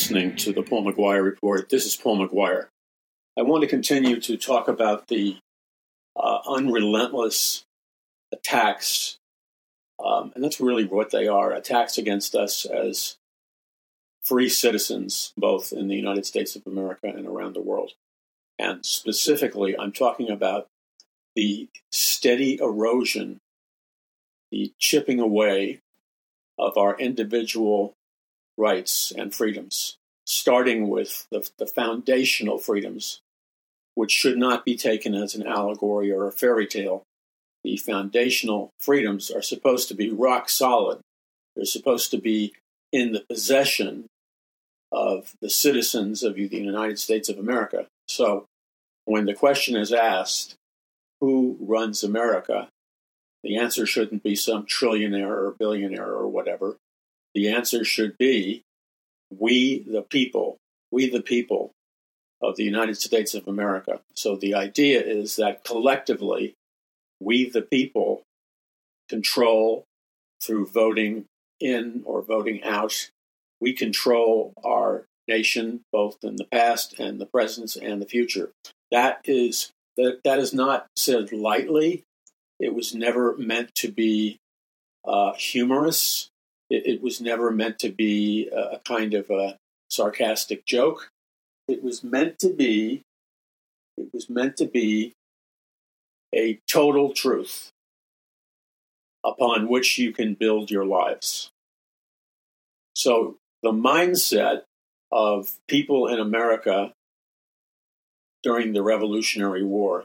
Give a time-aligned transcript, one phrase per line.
[0.00, 1.68] listening to the Paul McGuire Report.
[1.68, 2.68] This is Paul McGuire.
[3.38, 5.36] I want to continue to talk about the
[6.16, 7.66] uh, unrelentless
[8.32, 9.18] attacks,
[10.02, 13.18] um, and that's really what they are attacks against us as
[14.22, 17.92] free citizens, both in the United States of America and around the world.
[18.58, 20.66] And specifically, I'm talking about
[21.36, 23.38] the steady erosion,
[24.50, 25.80] the chipping away
[26.58, 27.92] of our individual
[28.60, 29.96] rights and freedoms,
[30.26, 33.20] starting with the, the, foundational freedoms,
[33.94, 37.02] which should not be taken as an allegory or a fairy tale.
[37.64, 41.00] The foundational freedoms are supposed to be rock solid.
[41.56, 42.54] They're supposed to be
[42.92, 44.06] in the possession
[44.92, 47.86] of the citizens of the United States of America.
[48.08, 48.46] So
[49.04, 50.54] when the question is asked,
[51.20, 52.68] who runs America?
[53.42, 56.76] The answer shouldn't be some trillionaire or billionaire or whatever.
[57.34, 58.62] The answer should be
[59.30, 60.58] we, the people,
[60.90, 61.72] we, the people
[62.42, 64.00] of the United States of America.
[64.14, 66.54] So the idea is that collectively,
[67.20, 68.22] we, the people,
[69.08, 69.84] control
[70.42, 71.26] through voting
[71.60, 73.10] in or voting out.
[73.60, 78.50] We control our nation both in the past and the present and the future.
[78.90, 82.04] That is that, that is not said lightly.
[82.58, 84.38] It was never meant to be
[85.04, 86.29] uh, humorous.
[86.70, 89.56] It, it, was never meant to be a, a kind of a
[89.90, 91.10] sarcastic joke.
[91.68, 93.02] It was meant to be.
[93.96, 95.12] It was meant to be
[96.34, 97.70] a total truth
[99.24, 101.50] upon which you can build your lives.
[102.94, 104.62] So the mindset
[105.12, 106.92] of people in America
[108.42, 110.04] during the Revolutionary War,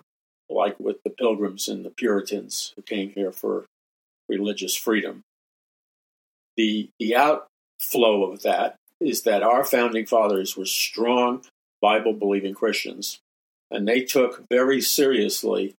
[0.50, 3.66] like with the Pilgrims and the Puritans who came here for
[4.28, 5.22] religious freedom.
[6.58, 11.44] The, the outflow of that is that our founding fathers were strong
[11.82, 13.20] Bible believing Christians,
[13.70, 15.76] and they took very seriously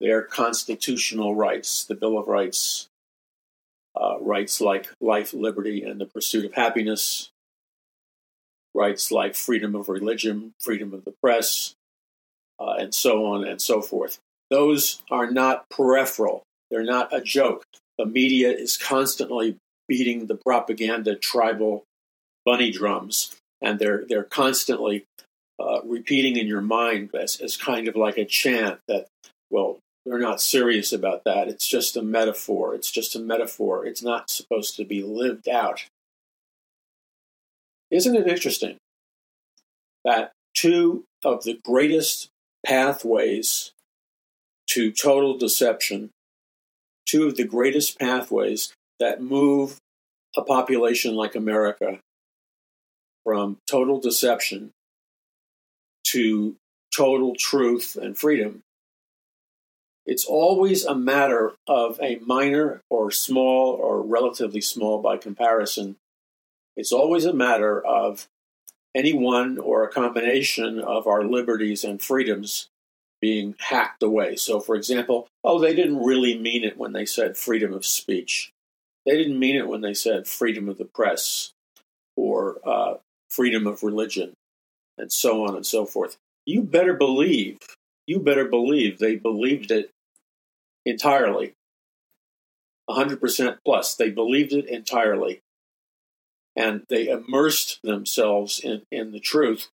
[0.00, 2.88] their constitutional rights, the Bill of Rights,
[3.94, 7.30] uh, rights like life, liberty, and the pursuit of happiness,
[8.74, 11.74] rights like freedom of religion, freedom of the press,
[12.58, 14.18] uh, and so on and so forth.
[14.48, 17.64] Those are not peripheral, they're not a joke.
[17.98, 19.56] The media is constantly
[19.90, 21.82] beating the propaganda tribal
[22.46, 25.04] bunny drums, and they're, they're constantly
[25.60, 29.08] uh, repeating in your mind as, as kind of like a chant that,
[29.50, 31.48] well, they're not serious about that.
[31.48, 32.72] It's just a metaphor.
[32.72, 33.84] It's just a metaphor.
[33.84, 35.86] It's not supposed to be lived out.
[37.90, 38.76] Isn't it interesting
[40.04, 42.28] that two of the greatest
[42.64, 43.72] pathways
[44.68, 46.10] to total deception,
[47.06, 49.78] two of the greatest pathways that move
[50.36, 51.98] a population like America
[53.24, 54.70] from total deception
[56.04, 56.54] to
[56.94, 58.62] total truth and freedom.
[60.06, 65.96] It's always a matter of a minor or small or relatively small by comparison
[66.80, 68.26] it's always a matter of
[68.94, 72.68] any one or a combination of our liberties and freedoms
[73.20, 74.36] being hacked away.
[74.36, 78.50] So, for example, oh, they didn't really mean it when they said freedom of speech.
[79.06, 81.52] They didn't mean it when they said freedom of the press
[82.16, 82.94] or uh,
[83.28, 84.34] freedom of religion,
[84.98, 86.16] and so on and so forth.
[86.46, 87.58] You better believe,
[88.06, 89.90] you better believe they believed it
[90.84, 91.54] entirely.
[92.88, 93.94] 100% plus.
[93.94, 95.42] They believed it entirely
[96.56, 99.68] and they immersed themselves in, in the truth.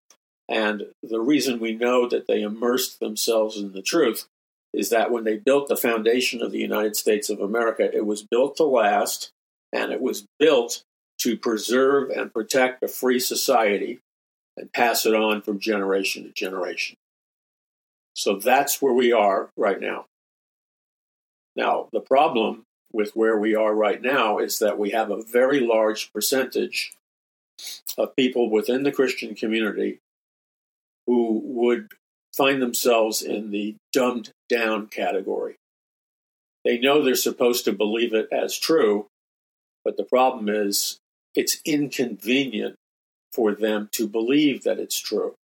[0.48, 4.26] And the reason we know that they immersed themselves in the truth
[4.72, 8.22] is that when they built the foundation of the United States of America, it was
[8.22, 9.30] built to last
[9.72, 10.82] and it was built
[11.18, 14.00] to preserve and protect a free society
[14.56, 16.96] and pass it on from generation to generation.
[18.14, 20.06] So that's where we are right now.
[21.56, 25.60] Now, the problem with where we are right now is that we have a very
[25.60, 26.92] large percentage
[27.96, 30.00] of people within the Christian community
[31.06, 31.88] who would
[32.36, 35.56] find themselves in the dumbed down category.
[36.64, 39.06] They know they're supposed to believe it as true,
[39.84, 40.98] but the problem is
[41.34, 42.76] it's inconvenient
[43.32, 45.34] for them to believe that it's true.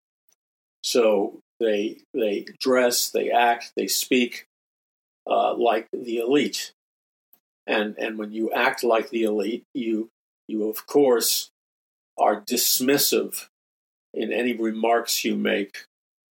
[0.82, 4.46] So they they dress, they act, they speak
[5.26, 6.72] uh, like the elite,
[7.66, 10.08] and and when you act like the elite, you
[10.46, 11.50] you of course
[12.16, 13.48] are dismissive
[14.14, 15.84] in any remarks you make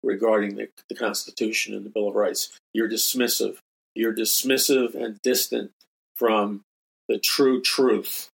[0.04, 2.58] regarding the, the Constitution and the Bill of Rights.
[2.72, 3.58] You're dismissive.
[3.94, 5.72] You're dismissive and distant
[6.16, 6.62] from
[7.08, 8.30] the true truth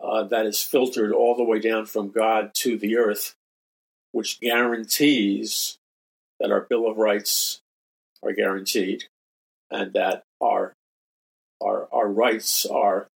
[0.00, 3.34] uh, that is filtered all the way down from God to the earth,
[4.12, 5.78] which guarantees
[6.40, 7.60] that our Bill of Rights
[8.22, 9.04] are guaranteed
[9.70, 10.72] and that our
[11.62, 13.06] our, our rights are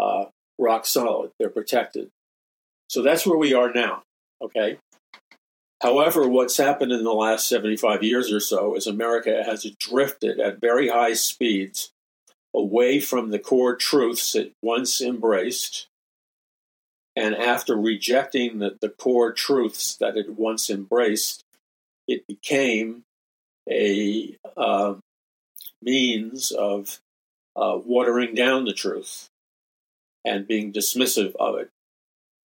[0.00, 0.26] uh,
[0.58, 1.32] rock solid.
[1.38, 2.10] They're protected.
[2.88, 4.02] So that's where we are now.
[4.40, 4.78] Okay.
[5.82, 10.60] However, what's happened in the last 75 years or so is America has drifted at
[10.60, 11.90] very high speeds
[12.54, 15.88] away from the core truths it once embraced.
[17.16, 21.42] And after rejecting the, the core truths that it once embraced,
[22.06, 23.02] it became
[23.68, 24.94] a uh,
[25.82, 27.00] means of
[27.56, 29.28] uh, watering down the truth
[30.24, 31.70] and being dismissive of it.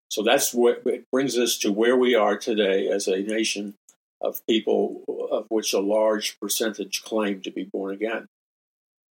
[0.10, 3.76] So that's what brings us to where we are today as a nation
[4.22, 8.28] of people of which a large percentage claim to be born again.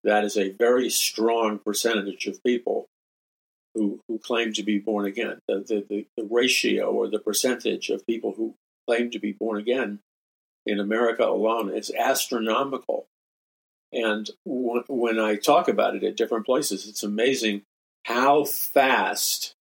[0.03, 2.87] That is a very strong percentage of people
[3.73, 5.39] who, who claim to be born again.
[5.47, 8.55] The, the, the, the ratio or the percentage of people who
[8.87, 9.99] claim to be born again
[10.65, 13.07] in America alone is astronomical.
[13.91, 17.63] And when I talk about it at different places, it's amazing
[18.05, 19.54] how fast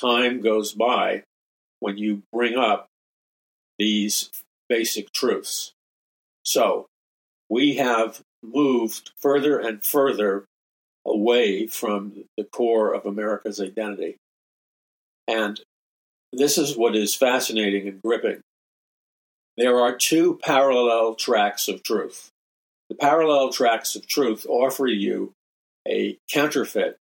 [0.00, 1.22] time goes by
[1.80, 2.86] when you bring up
[3.78, 4.30] these
[4.68, 5.72] basic truths.
[6.44, 6.86] So
[7.48, 10.44] we have moved further and further
[11.06, 14.16] away from the core of America's identity.
[15.26, 15.60] And
[16.32, 18.40] this is what is fascinating and gripping.
[19.56, 22.30] There are two parallel tracks of truth.
[22.88, 25.32] The parallel tracks of truth offer you
[25.86, 26.96] a counterfeit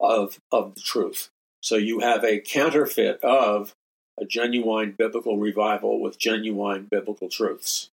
[0.00, 1.28] of, of the truth.
[1.62, 3.72] So you have a counterfeit of
[4.20, 7.88] a genuine biblical revival with genuine biblical truths.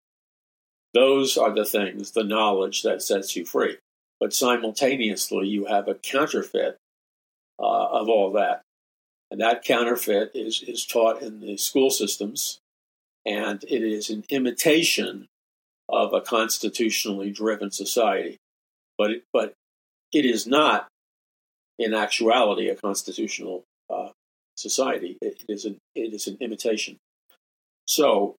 [0.93, 3.77] Those are the things, the knowledge that sets you free.
[4.19, 6.77] But simultaneously, you have a counterfeit
[7.59, 8.61] uh, of all that.
[9.31, 12.59] And that counterfeit is, is taught in the school systems,
[13.25, 15.27] and it is an imitation
[15.87, 18.37] of a constitutionally driven society.
[18.97, 19.53] But it, but
[20.11, 20.87] it is not,
[21.79, 24.09] in actuality, a constitutional uh,
[24.55, 25.17] society.
[25.21, 26.97] It, it, is an, it is an imitation.
[27.87, 28.35] So,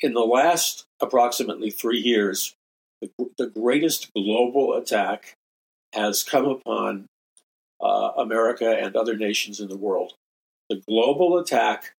[0.00, 2.54] in the last approximately three years,
[3.00, 5.34] the, the greatest global attack
[5.94, 7.06] has come upon
[7.80, 10.14] uh, America and other nations in the world.
[10.68, 11.92] The global attack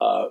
[0.00, 0.28] uh,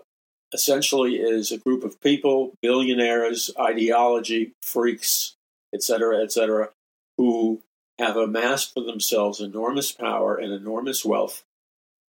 [0.54, 5.34] essentially is a group of people, billionaires, ideology freaks,
[5.74, 6.70] etc., etc.,
[7.18, 7.62] who
[8.02, 11.44] have amassed for themselves enormous power and enormous wealth,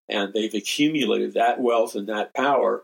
[0.07, 2.83] and they've accumulated that wealth and that power,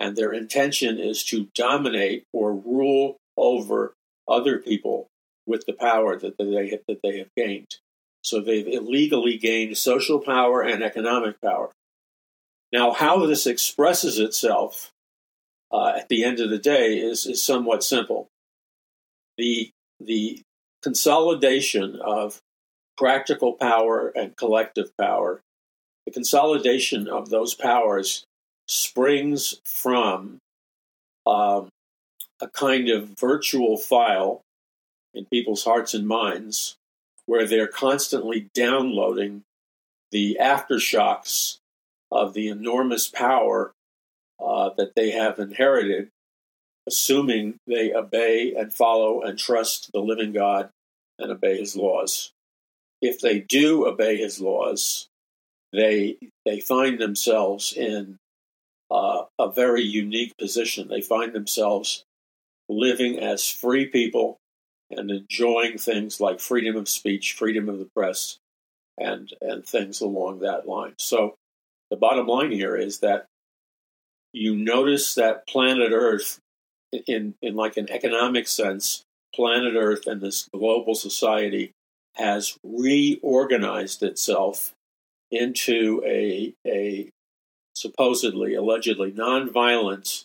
[0.00, 3.94] and their intention is to dominate or rule over
[4.26, 5.08] other people
[5.46, 7.76] with the power that they have, that they have gained.
[8.22, 11.70] So they've illegally gained social power and economic power.
[12.72, 14.90] Now, how this expresses itself
[15.70, 18.28] uh, at the end of the day is, is somewhat simple.
[19.38, 19.70] The,
[20.00, 20.42] the
[20.82, 22.40] consolidation of
[22.96, 25.40] practical power and collective power,
[26.06, 28.24] the consolidation of those powers
[28.68, 30.38] springs from
[31.26, 31.68] um,
[32.40, 34.40] a kind of virtual file
[35.14, 36.76] in people's hearts and minds
[37.26, 39.42] where they're constantly downloading
[40.12, 41.58] the aftershocks
[42.10, 43.72] of the enormous power
[44.40, 46.08] uh, that they have inherited,
[46.86, 50.70] assuming they obey and follow and trust the living God
[51.18, 52.30] and obey his laws.
[53.06, 55.08] If they do obey his laws,
[55.72, 58.18] they they find themselves in
[58.90, 60.88] uh, a very unique position.
[60.88, 62.04] They find themselves
[62.68, 64.38] living as free people
[64.90, 68.38] and enjoying things like freedom of speech, freedom of the press,
[68.98, 70.94] and and things along that line.
[70.98, 71.34] So
[71.90, 73.26] the bottom line here is that
[74.32, 76.38] you notice that planet Earth,
[77.06, 79.02] in, in like an economic sense,
[79.34, 81.72] planet Earth and this global society
[82.16, 84.72] has reorganized itself
[85.30, 87.10] into a, a
[87.74, 90.24] supposedly, allegedly nonviolent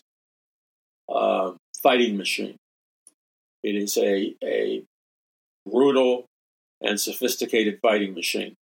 [1.08, 2.56] uh, fighting machine.
[3.62, 4.84] It is a, a
[5.70, 6.24] brutal
[6.80, 8.54] and sophisticated fighting machine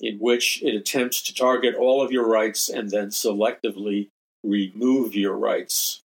[0.00, 4.08] in which it attempts to target all of your rights and then selectively
[4.44, 6.00] remove your rights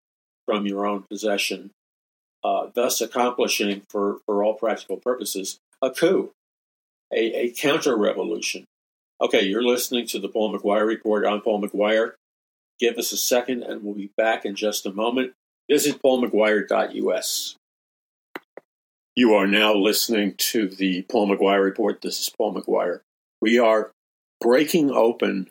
[0.45, 1.71] from your own possession,
[2.43, 6.31] uh, thus accomplishing, for, for all practical purposes, a coup,
[7.13, 8.65] a, a counter revolution.
[9.21, 11.25] Okay, you're listening to the Paul McGuire Report.
[11.25, 12.13] I'm Paul McGuire.
[12.79, 15.33] Give us a second and we'll be back in just a moment.
[15.69, 17.55] Visit paulmcguire.us.
[19.15, 22.01] You are now listening to the Paul McGuire Report.
[22.01, 23.01] This is Paul McGuire.
[23.39, 23.91] We are
[24.41, 25.49] breaking open,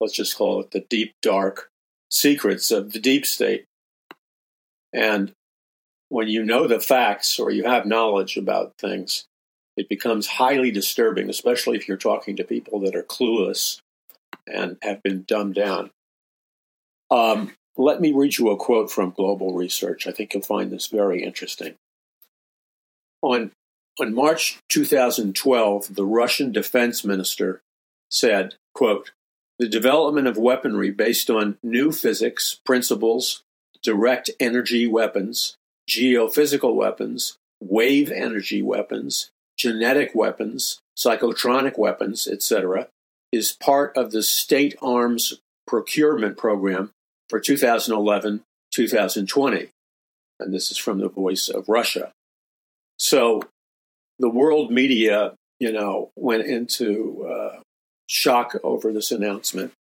[0.00, 1.70] let's just call it the deep, dark
[2.10, 3.64] secrets of the deep state.
[4.92, 5.32] And
[6.08, 9.24] when you know the facts or you have knowledge about things,
[9.76, 13.80] it becomes highly disturbing, especially if you're talking to people that are clueless
[14.46, 15.90] and have been dumbed down.
[17.10, 20.06] Um, let me read you a quote from Global Research.
[20.06, 21.74] I think you'll find this very interesting.
[23.22, 23.52] On,
[23.98, 27.60] on March 2012, the Russian defense minister
[28.10, 29.12] said, quote,
[29.58, 33.42] the development of weaponry based on new physics principles,
[33.82, 35.56] direct energy weapons,
[35.88, 42.88] geophysical weapons, wave energy weapons, genetic weapons, psychotronic weapons, etc.,
[43.30, 45.34] is part of the state arms
[45.66, 46.90] procurement program
[47.28, 49.68] for 2011 2020.
[50.38, 52.12] And this is from the voice of Russia.
[52.98, 53.42] So
[54.18, 57.60] the world media, you know, went into uh,
[58.06, 59.72] shock over this announcement.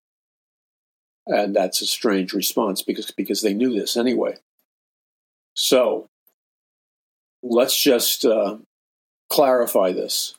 [1.26, 4.38] And that's a strange response because, because they knew this anyway.
[5.54, 6.08] So
[7.42, 8.58] let's just uh,
[9.30, 10.36] clarify this.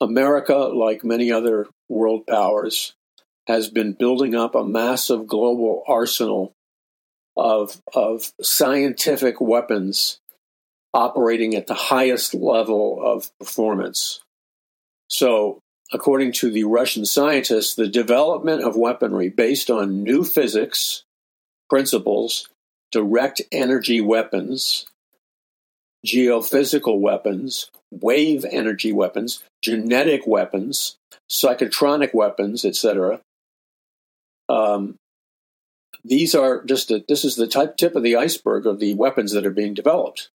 [0.00, 2.94] America, like many other world powers,
[3.46, 6.52] has been building up a massive global arsenal
[7.36, 10.18] of, of scientific weapons
[10.92, 14.20] operating at the highest level of performance.
[15.08, 15.60] So,
[15.92, 21.04] according to the Russian scientists, the development of weaponry based on new physics
[21.70, 22.48] principles,
[22.90, 24.86] direct energy weapons,
[26.06, 30.96] geophysical weapons, wave energy weapons, genetic weapons,
[31.30, 33.20] psychotronic weapons, etc.
[34.48, 34.96] Um,
[36.04, 39.32] these are just a, this is the type, tip of the iceberg of the weapons
[39.32, 40.28] that are being developed.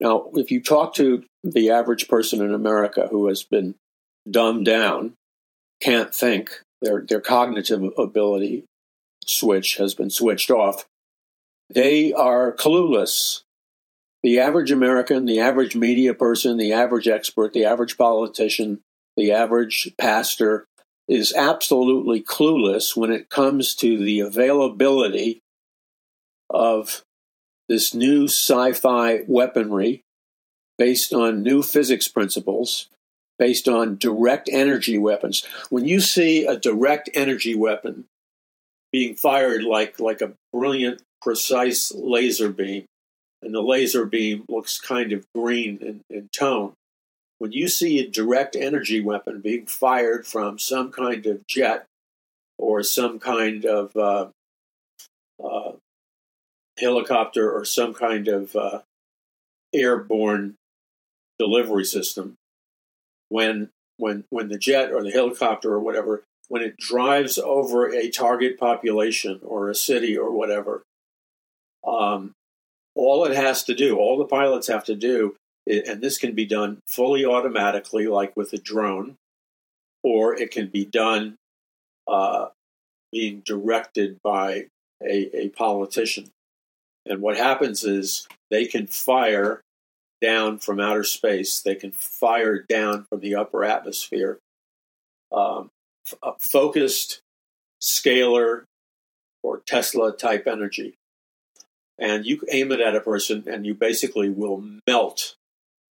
[0.00, 3.76] Now, if you talk to the average person in America who has been
[4.28, 5.14] dumbed down,
[5.80, 8.64] can't think, their their cognitive ability
[9.24, 10.84] switch has been switched off,
[11.70, 13.42] they are clueless
[14.24, 18.80] the average American, the average media person, the average expert, the average politician,
[19.18, 20.64] the average pastor
[21.06, 25.42] is absolutely clueless when it comes to the availability
[26.48, 27.02] of
[27.68, 30.00] this new sci fi weaponry
[30.78, 32.88] based on new physics principles,
[33.38, 35.44] based on direct energy weapons.
[35.68, 38.06] When you see a direct energy weapon
[38.90, 42.86] being fired like, like a brilliant, precise laser beam,
[43.44, 46.72] and the laser beam looks kind of green in, in tone.
[47.38, 51.84] When you see a direct energy weapon being fired from some kind of jet
[52.58, 54.28] or some kind of uh,
[55.44, 55.72] uh,
[56.78, 58.80] helicopter or some kind of uh,
[59.74, 60.54] airborne
[61.38, 62.36] delivery system,
[63.28, 68.10] when when when the jet or the helicopter or whatever when it drives over a
[68.10, 70.82] target population or a city or whatever,
[71.86, 72.32] um,
[72.94, 75.36] all it has to do, all the pilots have to do,
[75.66, 79.16] and this can be done fully automatically, like with a drone,
[80.02, 81.36] or it can be done
[82.06, 82.48] uh,
[83.10, 84.66] being directed by
[85.02, 86.30] a, a politician.
[87.06, 89.60] And what happens is they can fire
[90.20, 94.38] down from outer space, they can fire down from the upper atmosphere,
[95.32, 95.70] um,
[96.06, 97.20] f- uh, focused,
[97.80, 98.64] scalar,
[99.42, 100.94] or Tesla type energy
[101.98, 105.36] and you aim it at a person and you basically will melt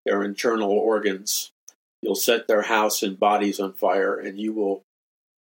[0.05, 1.53] their internal organs.
[2.03, 4.83] You'll set their house and bodies on fire and you will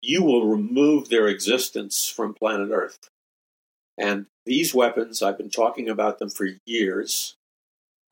[0.01, 3.09] you will remove their existence from planet earth.
[3.97, 7.35] And these weapons i've been talking about them for years.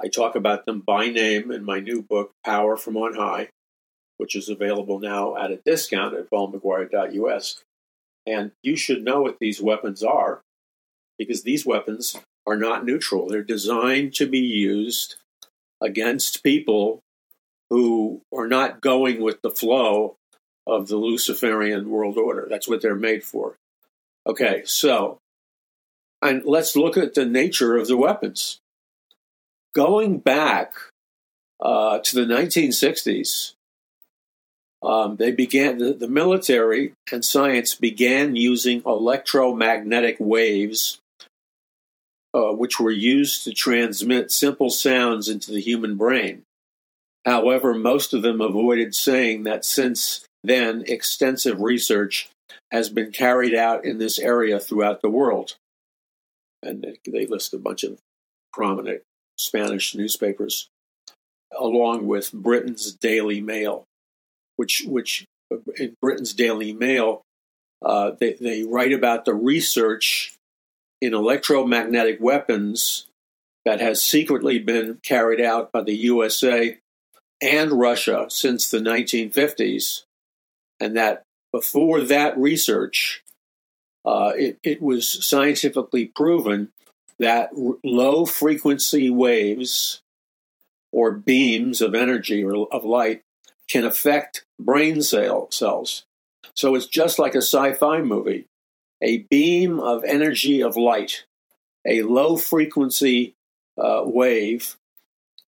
[0.01, 3.49] I talk about them by name in my new book power from on high
[4.19, 7.63] which is available now at a discount at paulmcguire.us
[8.27, 10.41] and you should know what these weapons are
[11.19, 13.29] because these weapons are not neutral.
[13.29, 15.17] They're designed to be used
[15.81, 17.03] against people
[17.71, 20.17] who are not going with the flow
[20.67, 22.47] of the Luciferian world order.
[22.49, 23.57] That's what they're made for.
[24.27, 25.19] Okay, so,
[26.23, 28.59] and let's look at the nature of the weapons.
[29.75, 30.73] Going back
[31.61, 33.53] uh, to the 1960s,
[34.83, 41.01] um, they began the, the military and science began using electromagnetic waves
[42.37, 46.43] uh, which were used to transmit simple sounds into the human brain.
[47.25, 52.29] However, most of them avoided saying that since then, extensive research
[52.71, 55.57] has been carried out in this area throughout the world.
[56.63, 57.99] And they list a bunch of
[58.53, 59.01] prominent
[59.39, 60.69] Spanish newspapers,
[61.59, 63.85] along with Britain's Daily Mail,
[64.57, 65.25] which, which
[65.79, 67.23] in Britain's Daily Mail,
[67.83, 70.36] uh, they, they write about the research
[71.07, 73.07] in electromagnetic weapons
[73.65, 76.79] that has secretly been carried out by the USA
[77.41, 80.03] and Russia since the 1950s,
[80.81, 81.23] and that
[81.53, 83.23] before that research,
[84.05, 86.73] uh, it, it was scientifically proven
[87.19, 90.03] that r- low frequency waves
[90.93, 93.23] or beams of energy or of light
[93.69, 96.05] can affect brain cell cells.
[96.55, 98.47] So it's just like a sci fi movie.
[99.03, 101.25] A beam of energy of light,
[101.87, 103.35] a low frequency
[103.77, 104.77] uh, wave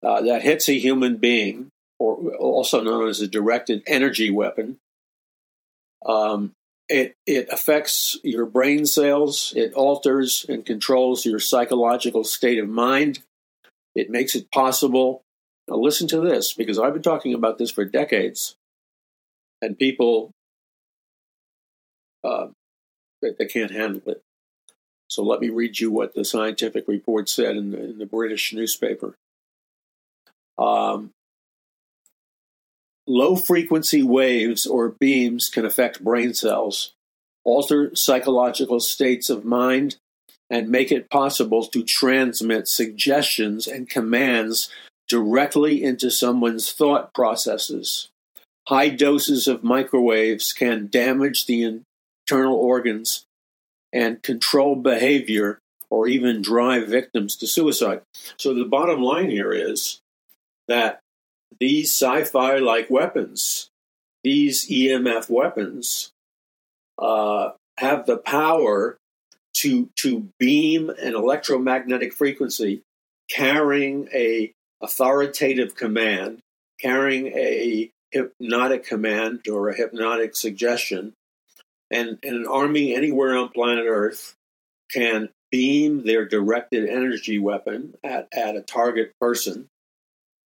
[0.04, 1.70] uh, that hits a human being,
[2.00, 4.78] or also known as a directed energy weapon,
[6.06, 6.52] um,
[6.88, 13.20] it, it affects your brain cells, it alters and controls your psychological state of mind.
[13.96, 15.22] It makes it possible.
[15.68, 18.56] Now, listen to this, because I've been talking about this for decades,
[19.62, 20.32] and people
[22.24, 22.48] uh,
[23.22, 24.24] they, they can't handle it.
[25.08, 28.54] So let me read you what the scientific report said in the, in the British
[28.54, 29.16] newspaper.
[30.58, 31.12] Um,
[33.08, 36.94] Low frequency waves or beams can affect brain cells,
[37.44, 39.98] alter psychological states of mind,
[40.50, 44.70] and make it possible to transmit suggestions and commands
[45.10, 48.10] directly into someone's thought processes.
[48.68, 51.64] High doses of microwaves can damage the
[52.32, 53.26] internal organs
[53.92, 55.60] and control behavior
[55.90, 58.02] or even drive victims to suicide.
[58.38, 60.00] So the bottom line here is
[60.70, 61.02] that
[61.60, 63.70] these sci-fi like weapons,
[64.24, 66.12] these EMF weapons,
[66.98, 68.98] uh, have the power
[69.54, 72.82] to to beam an electromagnetic frequency,
[73.30, 76.40] carrying a authoritative command,
[76.80, 81.14] carrying a hypnotic command or a hypnotic suggestion,
[81.92, 84.36] and, and an army anywhere on planet Earth
[84.90, 89.68] can beam their directed energy weapon at, at a target person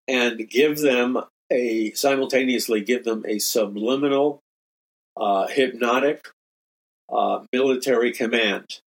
[0.07, 1.19] and give them
[1.51, 4.39] a simultaneously give them a subliminal
[5.15, 6.27] uh, hypnotic
[7.13, 8.79] uh, military command.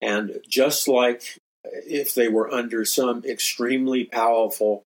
[0.00, 4.84] And just like if they were under some extremely powerful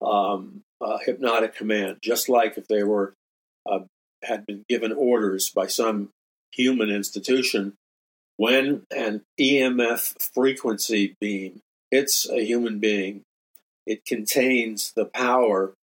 [0.00, 3.14] um, uh, hypnotic command just like if they were
[3.70, 3.80] uh,
[4.22, 6.10] had been given orders by some
[6.52, 7.74] human institution
[8.36, 11.60] when an emf frequency beam
[11.90, 13.22] hits a human being
[13.86, 15.74] it contains the power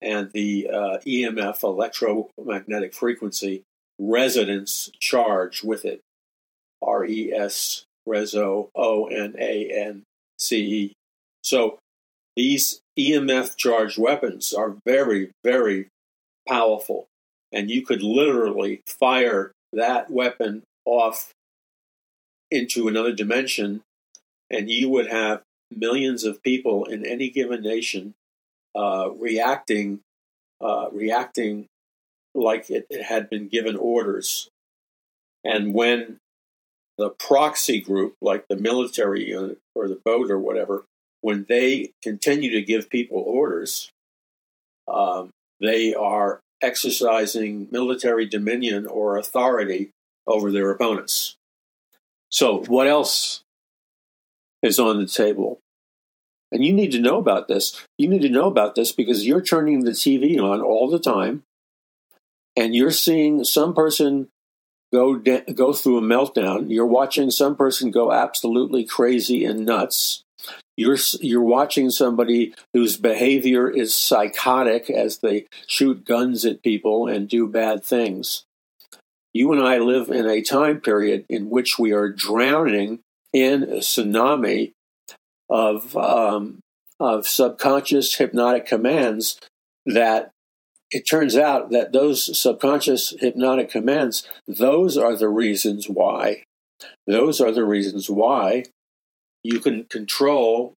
[0.00, 3.62] and the uh, EMF electromagnetic frequency
[3.98, 6.00] resonance charge with it.
[6.82, 10.02] R E S reso O N A N
[10.38, 10.92] C E.
[11.44, 11.78] So
[12.36, 15.88] these EMF charged weapons are very, very
[16.48, 17.06] powerful.
[17.52, 21.32] And you could literally fire that weapon off
[22.50, 23.82] into another dimension,
[24.50, 25.42] and you would have
[25.74, 28.14] millions of people in any given nation
[28.74, 30.00] uh, reacting
[30.60, 31.66] uh, reacting
[32.34, 34.48] like it, it, had been given orders.
[35.44, 36.18] And when
[36.98, 40.84] the proxy group, like the military unit or the boat or whatever,
[41.20, 43.90] when they continue to give people orders,
[44.86, 45.30] um,
[45.60, 49.90] they are exercising military dominion or authority
[50.26, 51.36] over their opponents.
[52.30, 53.42] So, what else
[54.62, 55.60] is on the table?
[56.50, 57.84] And you need to know about this.
[57.98, 61.44] You need to know about this because you're turning the TV on all the time
[62.56, 64.28] and you're seeing some person
[64.92, 66.66] go de- go through a meltdown.
[66.68, 70.21] You're watching some person go absolutely crazy and nuts.
[70.76, 77.28] You're you're watching somebody whose behavior is psychotic as they shoot guns at people and
[77.28, 78.44] do bad things.
[79.34, 83.00] You and I live in a time period in which we are drowning
[83.32, 84.72] in a tsunami
[85.48, 86.60] of um,
[86.98, 89.38] of subconscious hypnotic commands
[89.84, 90.30] that
[90.90, 96.44] it turns out that those subconscious hypnotic commands those are the reasons why
[97.06, 98.64] those are the reasons why
[99.42, 100.74] you can control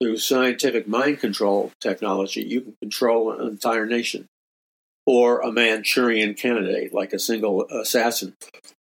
[0.00, 4.26] through scientific mind control technology you can control an entire nation
[5.06, 8.34] or a manchurian candidate like a single assassin.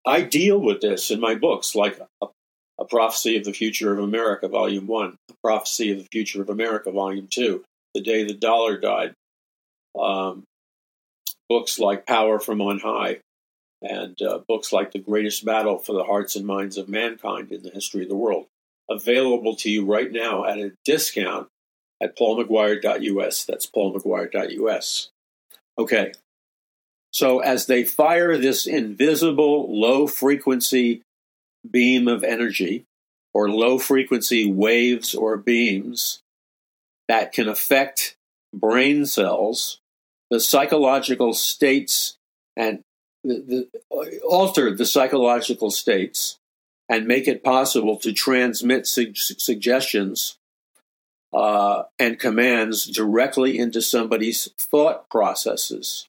[0.06, 4.48] I deal with this in my books like a Prophecy of the Future of America,
[4.48, 8.78] Volume 1, A Prophecy of the Future of America, Volume 2, The Day the Dollar
[8.78, 9.14] Died,
[10.00, 10.44] um,
[11.50, 13.20] books like Power from On High,
[13.82, 17.64] and uh, books like The Greatest Battle for the Hearts and Minds of Mankind in
[17.64, 18.48] the History of the World,
[18.90, 21.48] available to you right now at a discount
[22.02, 23.46] at paulmcguire.us.
[23.46, 25.10] That's paulmcguire.us.
[25.78, 26.14] Okay,
[27.12, 31.02] So, as they fire this invisible low frequency
[31.70, 32.86] beam of energy,
[33.34, 36.22] or low frequency waves or beams
[37.08, 38.16] that can affect
[38.54, 39.80] brain cells,
[40.30, 42.18] the psychological states
[42.56, 42.82] and
[43.24, 46.38] the, the, alter the psychological states
[46.90, 50.38] and make it possible to transmit su- suggestions
[51.34, 56.08] uh, and commands directly into somebody's thought processes.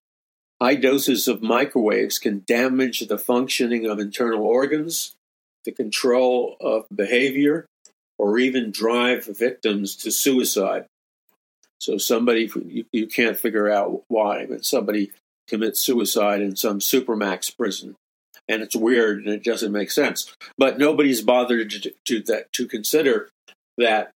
[0.61, 5.17] High doses of microwaves can damage the functioning of internal organs,
[5.65, 7.67] the control of behavior,
[8.19, 10.87] or even drive victims to suicide.
[11.79, 15.11] So somebody you, you can't figure out why, but somebody
[15.49, 17.97] commits suicide in some supermax prison,
[18.49, 20.35] and it's weird and it doesn't make sense.
[20.59, 23.31] But nobody's bothered to, to that to consider
[23.79, 24.11] that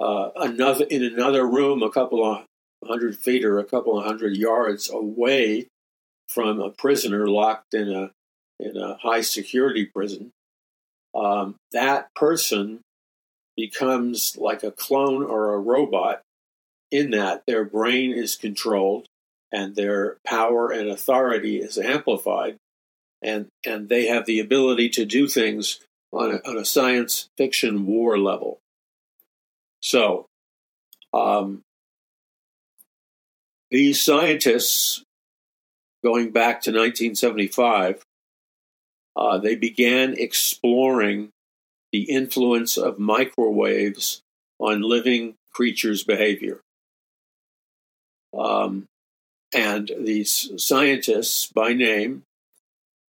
[0.00, 2.44] uh, another in another room, a couple of
[2.86, 5.66] hundred feet or a couple of hundred yards away
[6.28, 8.10] from a prisoner locked in a
[8.60, 10.30] in a high security prison,
[11.14, 12.80] um, that person
[13.56, 16.20] becomes like a clone or a robot
[16.90, 19.06] in that their brain is controlled
[19.52, 22.56] and their power and authority is amplified
[23.24, 25.80] and and they have the ability to do things
[26.12, 28.58] on a, on a science fiction war level
[29.80, 30.26] so
[31.12, 31.62] um,
[33.70, 35.02] these scientists
[36.02, 38.02] going back to 1975
[39.16, 41.30] uh, they began exploring
[41.92, 44.20] the influence of microwaves
[44.58, 46.60] on living creatures' behavior.
[48.36, 48.86] Um,
[49.54, 52.24] and these scientists, by name,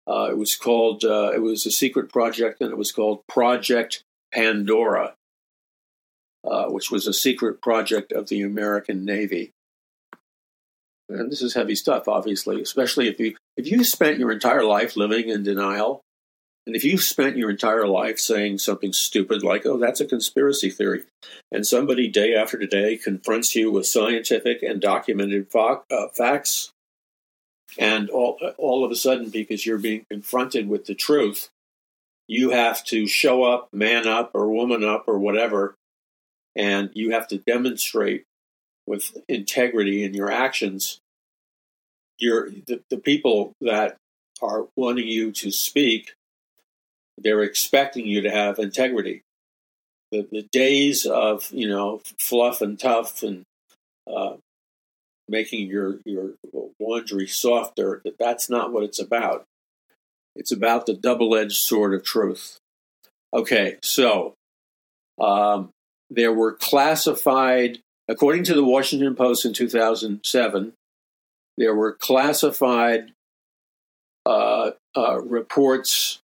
[0.08, 4.02] uh, it was called, uh, it was a secret project, and it was called Project
[4.32, 5.14] Pandora,
[6.44, 9.52] uh, which was a secret project of the American Navy.
[11.08, 14.96] And this is heavy stuff, obviously, especially if you if you spent your entire life
[14.96, 16.00] living in denial,
[16.66, 20.70] and if you've spent your entire life saying something stupid like, oh, that's a conspiracy
[20.70, 21.02] theory,
[21.50, 26.72] and somebody day after day confronts you with scientific and documented fa- uh, facts,
[27.78, 31.48] and all, all of a sudden, because you're being confronted with the truth,
[32.28, 35.74] you have to show up, man up, or woman up, or whatever,
[36.56, 38.24] and you have to demonstrate
[38.86, 40.98] with integrity in your actions
[42.18, 43.96] you're the, the people that
[44.40, 46.14] are wanting you to speak
[47.18, 49.22] they're expecting you to have integrity.
[50.10, 53.44] The, the days of you know fluff and tough and
[54.06, 54.34] uh,
[55.28, 56.32] making your your
[56.80, 59.44] laundry softer that that's not what it's about
[60.34, 62.58] it's about the double-edged sword of truth
[63.32, 64.34] okay so
[65.20, 65.70] um,
[66.10, 70.72] there were classified according to the washington post in 2007
[71.56, 73.12] there were classified
[74.26, 76.20] uh, uh, reports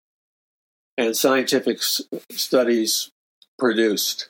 [0.98, 3.10] and scientific s- studies
[3.58, 4.30] produced.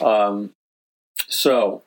[0.00, 0.52] Um,
[1.28, 1.82] so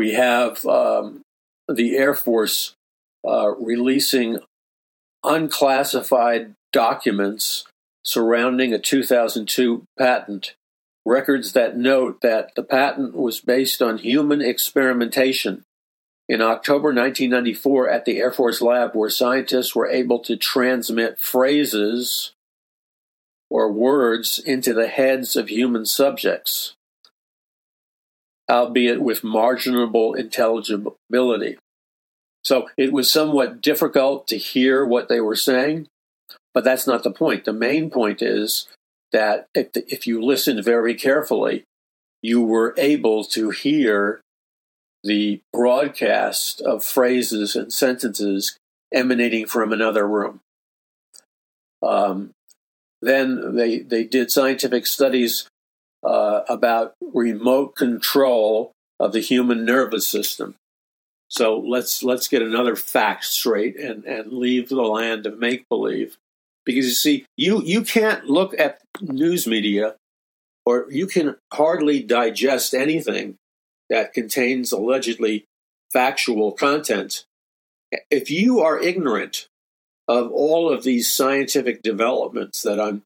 [0.00, 1.20] we have um,
[1.68, 2.72] the Air Force
[3.22, 4.38] uh, releasing
[5.22, 7.66] unclassified documents
[8.02, 10.54] surrounding a 2002 patent
[11.04, 15.64] records that note that the patent was based on human experimentation.
[16.30, 22.32] In October 1994, at the Air Force lab, where scientists were able to transmit phrases
[23.50, 26.74] or words into the heads of human subjects,
[28.50, 31.56] albeit with marginable intelligibility.
[32.42, 35.86] So it was somewhat difficult to hear what they were saying,
[36.52, 37.44] but that's not the point.
[37.44, 38.66] The main point is
[39.12, 41.64] that if, if you listened very carefully,
[42.22, 44.20] you were able to hear
[45.02, 48.58] the broadcast of phrases and sentences
[48.92, 50.40] emanating from another room.
[51.82, 52.32] Um,
[53.00, 55.48] then they, they did scientific studies
[56.04, 60.54] uh, about remote control of the human nervous system.
[61.28, 66.16] So let's let's get another fact straight and, and leave the land of make believe
[66.64, 69.96] because you see, you you can't look at news media,
[70.66, 73.36] or you can hardly digest anything
[73.88, 75.44] that contains allegedly
[75.92, 77.24] factual content.
[78.10, 79.48] If you are ignorant
[80.06, 83.02] of all of these scientific developments that I'm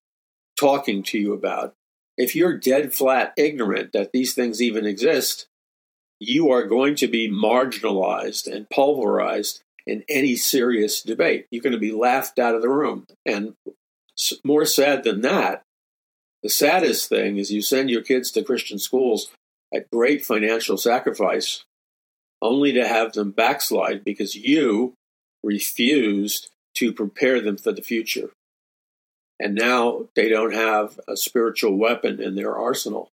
[0.58, 1.72] talking to you about,
[2.16, 5.46] if you're dead flat ignorant that these things even exist,
[6.20, 11.46] you are going to be marginalized and pulverized in any serious debate.
[11.50, 13.06] You're going to be laughed out of the room.
[13.26, 13.54] And
[14.44, 15.62] more sad than that,
[16.42, 19.30] the saddest thing is you send your kids to Christian schools
[19.74, 21.64] at great financial sacrifice
[22.40, 24.94] only to have them backslide because you
[25.42, 28.30] refused to prepare them for the future.
[29.40, 33.10] And now they don't have a spiritual weapon in their arsenal.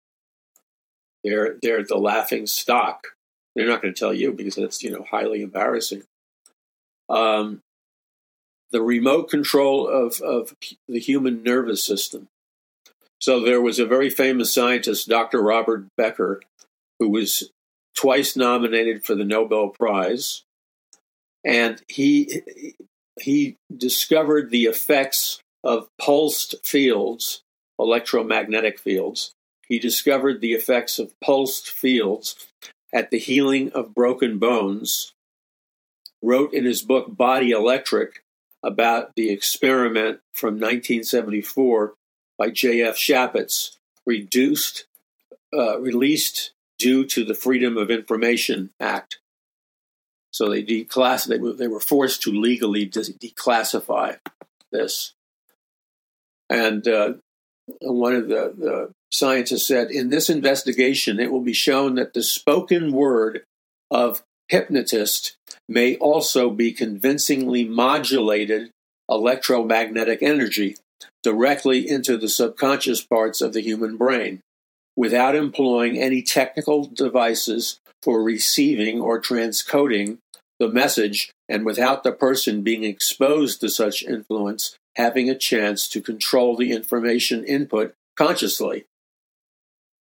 [1.24, 3.08] They're, they're the laughing stock.
[3.56, 6.04] They're not going to tell you because that's you know highly embarrassing.
[7.10, 7.62] Um,
[8.72, 10.56] the remote control of, of
[10.88, 12.28] the human nervous system.
[13.20, 15.42] So there was a very famous scientist, Dr.
[15.42, 16.42] Robert Becker,
[17.00, 17.52] who was
[17.98, 20.44] twice nominated for the Nobel Prize,
[21.44, 22.42] and he
[23.20, 27.44] he discovered the effects of pulsed fields,
[27.78, 29.34] electromagnetic fields.
[29.68, 32.48] He discovered the effects of pulsed fields
[32.94, 35.14] at the healing of broken bones.
[36.22, 38.24] Wrote in his book Body Electric
[38.62, 41.94] about the experiment from 1974
[42.38, 42.96] by J.F.
[42.96, 44.86] Schapitz, reduced,
[45.54, 49.20] uh, released due to the Freedom of Information Act.
[50.32, 54.20] So they declass they were, they were forced to legally declassify
[54.72, 55.14] this.
[56.50, 57.14] And uh,
[57.82, 62.24] one of the, the scientists said, in this investigation, it will be shown that the
[62.24, 63.44] spoken word
[63.92, 68.72] of hypnotist may also be convincingly modulated
[69.10, 70.76] electromagnetic energy
[71.24, 74.42] directly into the subconscious parts of the human brain
[74.96, 80.18] without employing any technical devices for receiving or transcoding
[80.60, 86.02] the message and without the person being exposed to such influence having a chance to
[86.02, 88.86] control the information input consciously.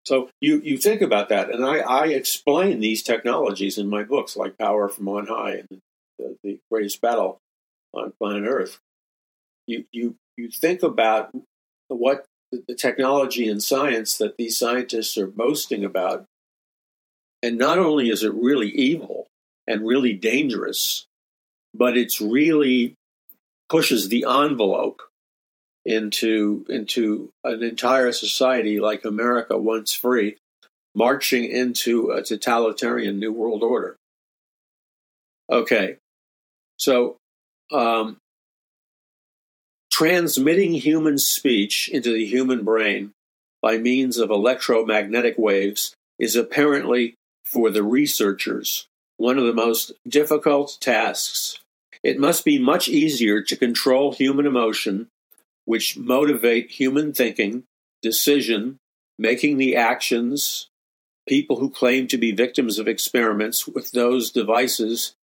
[0.06, 4.36] So you, you think about that, and I, I explain these technologies in my books,
[4.36, 5.82] like Power from On High and
[6.18, 7.38] the, the Greatest Battle
[7.92, 8.78] on Planet Earth.
[9.66, 11.36] You, you, you think about
[11.88, 16.24] what the technology and science that these scientists are boasting about.
[17.42, 19.26] And not only is it really evil
[19.66, 21.04] and really dangerous,
[21.74, 22.94] but it's really
[23.68, 25.02] pushes the envelope
[25.84, 30.36] into into an entire society like America once free,
[30.94, 33.96] marching into a totalitarian new world order.
[35.50, 35.96] Okay,
[36.76, 37.16] so
[37.72, 38.18] um,
[39.90, 43.12] transmitting human speech into the human brain
[43.62, 50.76] by means of electromagnetic waves is apparently, for the researchers, one of the most difficult
[50.80, 51.60] tasks.
[52.06, 55.08] It must be much easier to control human emotion,
[55.64, 57.64] which motivate human thinking,
[58.00, 58.78] decision,
[59.18, 60.68] making the actions,
[61.28, 65.14] people who claim to be victims of experiments with those devices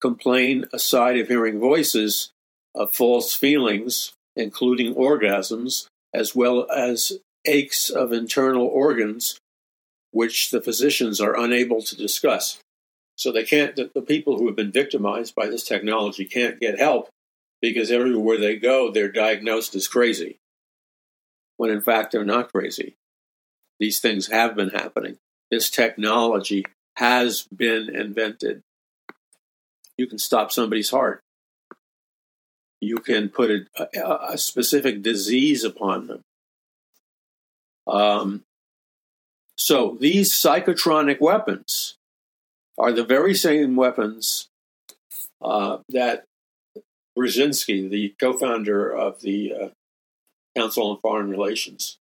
[0.00, 2.30] complain, aside of hearing voices,
[2.74, 9.38] of false feelings, including orgasms, as well as aches of internal organs,
[10.10, 12.58] which the physicians are unable to discuss.
[13.20, 16.78] So they can't, the, the people who have been victimized by this technology can't get
[16.78, 17.10] help
[17.60, 20.38] because everywhere they go, they're diagnosed as crazy,
[21.56, 22.96] when in fact they're not crazy.
[23.78, 25.18] These things have been happening.
[25.50, 26.64] This technology
[26.96, 28.62] has been invented.
[29.98, 31.22] You can stop somebody's heart
[32.80, 36.24] you can put a, a, a specific disease upon them.
[37.86, 38.44] Um,
[39.56, 41.96] so these psychotronic weapons
[42.80, 44.48] are the very same weapons
[45.42, 46.24] uh, that
[47.16, 49.68] Brzezinski, the co-founder of the uh,
[50.56, 51.98] Council on Foreign Relations,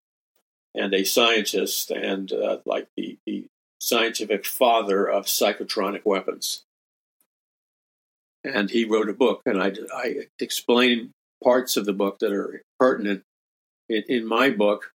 [0.75, 3.47] and a scientist and uh, like the, the
[3.81, 6.65] scientific father of psychotronic weapons.
[8.45, 11.11] And he wrote a book, and I, I explain
[11.43, 13.23] parts of the book that are pertinent
[13.89, 14.93] in, in my book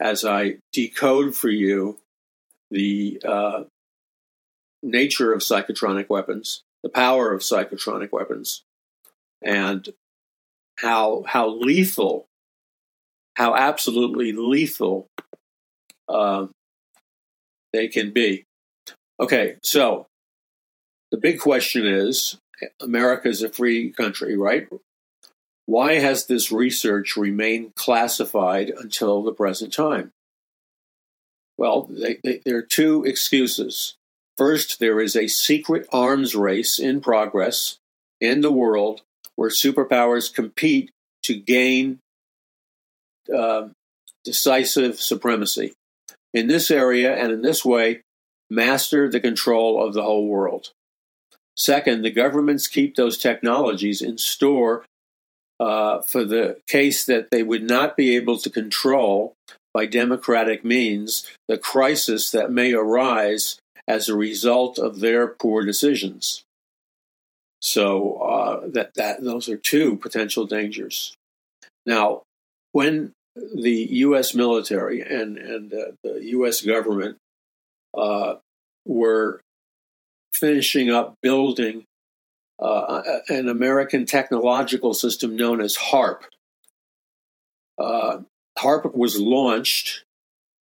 [0.00, 1.98] as I decode for you
[2.70, 3.64] the uh,
[4.82, 8.64] nature of psychotronic weapons, the power of psychotronic weapons,
[9.42, 9.88] and
[10.78, 12.26] how how lethal,
[13.36, 15.06] how absolutely lethal
[16.08, 16.46] uh,
[17.72, 18.44] they can be.
[19.20, 20.06] Okay, so
[21.10, 22.38] the big question is
[22.80, 24.68] America is a free country, right?
[25.66, 30.12] Why has this research remained classified until the present time?
[31.56, 33.94] Well, they, they, there are two excuses.
[34.36, 37.78] First, there is a secret arms race in progress
[38.20, 39.02] in the world
[39.36, 40.90] where superpowers compete
[41.24, 41.98] to gain
[43.34, 43.68] uh,
[44.24, 45.72] decisive supremacy.
[46.32, 48.02] In this area and in this way,
[48.48, 50.70] master the control of the whole world.
[51.56, 54.84] Second, the governments keep those technologies in store
[55.60, 59.34] uh, for the case that they would not be able to control
[59.74, 66.44] by democratic means the crisis that may arise as a result of their poor decisions.
[67.60, 71.14] So uh, that that those are two potential dangers.
[71.86, 72.22] Now,
[72.72, 74.34] when the U.S.
[74.34, 76.60] military and and uh, the U.S.
[76.60, 77.18] government
[77.96, 78.36] uh,
[78.84, 79.40] were
[80.32, 81.84] finishing up building
[82.58, 86.22] uh, an American technological system known as HAARP.
[87.78, 88.18] Uh,
[88.58, 90.04] HAARP was launched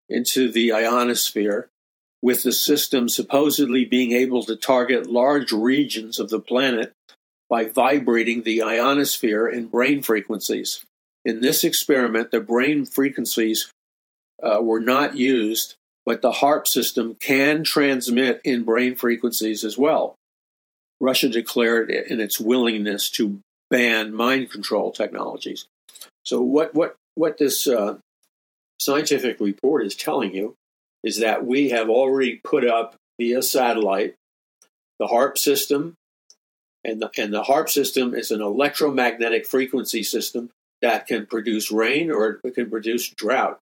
[0.08, 1.68] into the ionosphere
[2.22, 6.92] with the system supposedly being able to target large regions of the planet
[7.50, 10.84] by vibrating the ionosphere in brain frequencies.
[11.24, 13.70] In this experiment, the brain frequencies
[14.42, 15.74] uh, were not used,
[16.06, 20.14] but the HAARP system can transmit in brain frequencies as well.
[21.00, 25.66] Russia declared in its willingness to ban mind control technologies.
[26.24, 27.98] So, what what what this uh,
[28.80, 30.54] scientific report is telling you
[31.02, 34.14] is that we have already put up via satellite
[34.98, 35.94] the HAARP system,
[36.84, 42.10] and the, and the HAARP system is an electromagnetic frequency system that can produce rain
[42.10, 43.58] or it can produce drought.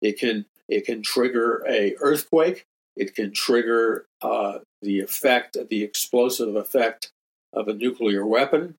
[0.00, 2.64] It can it can trigger a earthquake.
[2.96, 7.10] It can trigger uh, the effect, the explosive effect
[7.52, 8.76] of a nuclear weapon,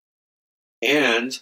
[0.81, 1.41] and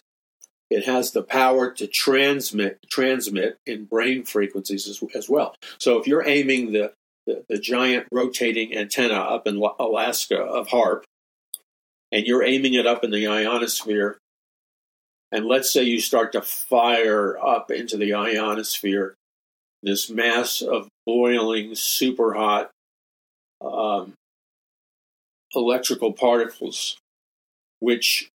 [0.69, 5.55] it has the power to transmit transmit in brain frequencies as, as well.
[5.77, 6.93] So if you're aiming the,
[7.27, 11.03] the, the giant rotating antenna up in Alaska of HAARP,
[12.11, 14.17] and you're aiming it up in the ionosphere,
[15.31, 19.15] and let's say you start to fire up into the ionosphere
[19.85, 22.71] this mass of boiling, super hot
[23.61, 24.13] um,
[25.53, 26.97] electrical particles,
[27.79, 28.29] which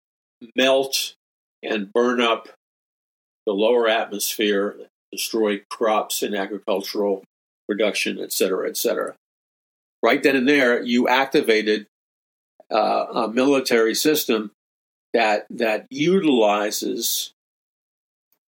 [0.55, 1.15] melt
[1.63, 2.49] and burn up
[3.45, 4.77] the lower atmosphere,
[5.11, 7.23] destroy crops and agricultural
[7.67, 9.15] production, et cetera, et cetera.
[10.01, 11.87] Right then and there, you activated
[12.71, 14.51] uh, a military system
[15.13, 17.31] that that utilizes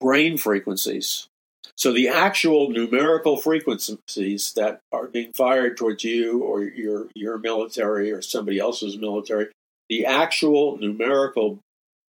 [0.00, 1.28] brain frequencies.
[1.76, 8.10] So the actual numerical frequencies that are being fired towards you or your your military
[8.10, 9.48] or somebody else's military,
[9.90, 11.58] the actual numerical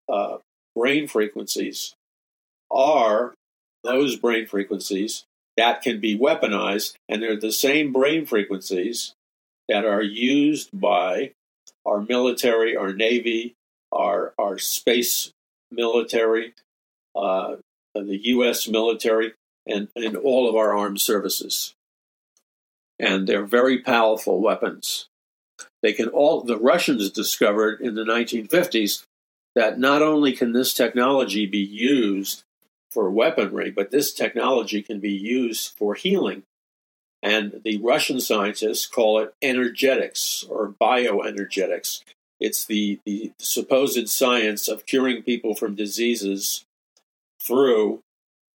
[0.07, 0.37] uh,
[0.77, 1.95] brain frequencies
[2.69, 3.33] are
[3.83, 9.13] those brain frequencies that can be weaponized, and they're the same brain frequencies
[9.67, 11.31] that are used by
[11.85, 13.55] our military, our navy,
[13.91, 15.31] our our space
[15.71, 16.53] military,
[17.15, 17.55] uh,
[17.95, 18.67] the U.S.
[18.67, 19.33] military,
[19.65, 21.73] and, and all of our armed services.
[22.99, 25.07] And they're very powerful weapons.
[25.81, 29.03] They can all the Russians discovered in the 1950s
[29.57, 32.43] that not only can this technology be used
[32.91, 36.43] for weaponry, but this technology can be used for healing.
[37.23, 42.03] And the Russian scientists call it energetics or bioenergetics.
[42.39, 46.63] It's the, the supposed science of curing people from diseases
[47.41, 48.01] through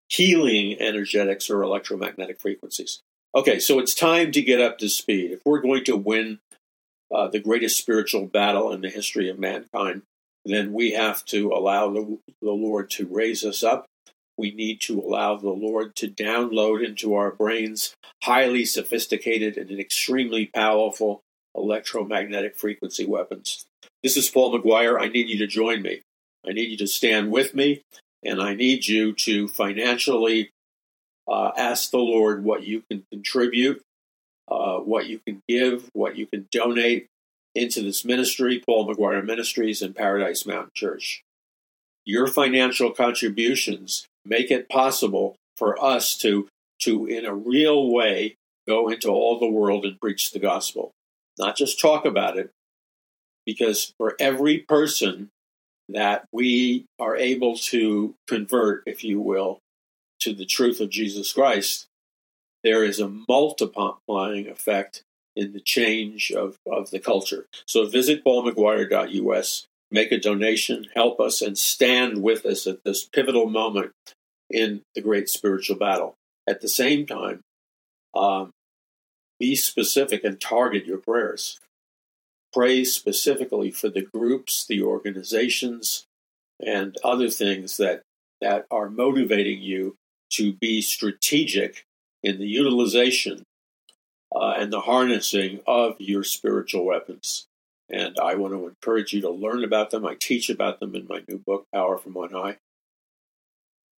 [0.09, 3.01] healing energetics or electromagnetic frequencies.
[3.35, 5.33] Okay, so it's time to get up to speed.
[5.33, 6.39] If we're going to win
[7.13, 10.03] uh, the greatest spiritual battle in the history of mankind,
[10.45, 13.87] then we have to allow the, the Lord to raise us up.
[14.37, 20.47] We need to allow the Lord to download into our brains highly sophisticated and extremely
[20.47, 21.23] powerful
[21.55, 23.67] electromagnetic frequency weapons.
[24.03, 25.01] This is Paul McGuire.
[25.01, 26.03] I need you to join me.
[26.47, 27.83] I need you to stand with me,
[28.25, 30.51] and I need you to financially
[31.29, 33.83] uh, ask the Lord what you can contribute,
[34.51, 37.07] uh, what you can give, what you can donate
[37.55, 41.23] into this ministry, Paul McGuire Ministries and Paradise Mountain Church.
[42.05, 46.49] Your financial contributions make it possible for us to,
[46.81, 50.91] to in a real way, go into all the world and preach the gospel.
[51.39, 52.51] Not just talk about it,
[53.47, 55.29] because for every person
[55.89, 59.59] that we are able to convert, if you will,
[60.21, 61.87] to the truth of Jesus Christ,
[62.63, 65.03] there is a multiplying effect
[65.35, 67.47] in the change of, of the culture.
[67.67, 73.49] So visit paulmcguire.us, make a donation, help us, and stand with us at this pivotal
[73.49, 73.93] moment
[74.51, 76.15] in the great spiritual battle.
[76.49, 77.41] At the same time,
[78.15, 78.51] um,
[79.39, 81.59] be specific and target your prayers.
[82.53, 86.05] Pray specifically for the groups, the organizations,
[86.65, 88.03] and other things that,
[88.41, 89.97] that are motivating you
[90.31, 91.85] to be strategic
[92.23, 93.43] in the utilization
[94.35, 97.47] uh, and the harnessing of your spiritual weapons.
[97.91, 100.07] And I want to encourage you to learn about them.
[100.07, 102.57] I teach about them in my new book, Power from On High.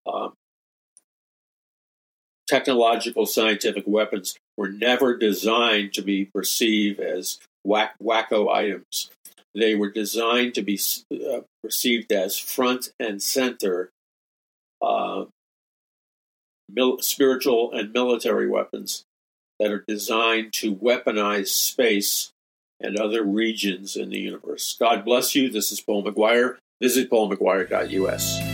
[0.07, 0.35] Um,
[2.49, 9.11] technological scientific weapons were never designed to be perceived as whack, wacko items.
[9.55, 10.78] They were designed to be
[11.12, 13.91] uh, perceived as front and center
[14.82, 15.26] uh,
[16.68, 19.05] mil- spiritual and military weapons
[19.59, 22.33] that are designed to weaponize space
[22.81, 24.77] and other regions in the universe.
[24.79, 25.51] God bless you.
[25.51, 26.57] This is Paul McGuire.
[26.81, 28.54] Visit paulmcguire.us.